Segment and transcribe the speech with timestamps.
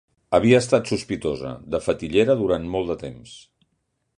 [0.37, 3.37] Havia estat sospitosa de fetillera durant molt de temps.